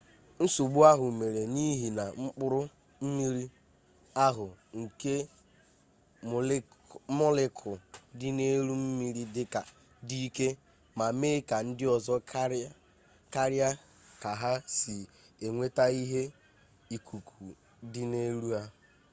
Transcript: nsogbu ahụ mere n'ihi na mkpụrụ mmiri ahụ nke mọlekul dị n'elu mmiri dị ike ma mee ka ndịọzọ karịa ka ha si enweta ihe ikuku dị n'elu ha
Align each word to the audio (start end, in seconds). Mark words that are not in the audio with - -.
nsogbu 0.43 0.79
ahụ 0.91 1.05
mere 1.19 1.41
n'ihi 1.53 1.87
na 1.97 2.03
mkpụrụ 2.21 2.61
mmiri 3.03 3.45
ahụ 4.25 4.45
nke 4.79 5.13
mọlekul 7.17 7.77
dị 8.19 8.27
n'elu 8.37 8.73
mmiri 8.83 9.23
dị 10.13 10.17
ike 10.27 10.47
ma 10.97 11.05
mee 11.19 11.37
ka 11.49 11.57
ndịọzọ 11.67 12.15
karịa 13.33 13.69
ka 14.21 14.31
ha 14.41 14.51
si 14.77 14.95
enweta 15.45 15.83
ihe 16.01 16.21
ikuku 16.95 17.45
dị 17.91 18.01
n'elu 18.11 18.47
ha 18.57 18.61